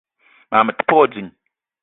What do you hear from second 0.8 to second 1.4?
pe wa ding.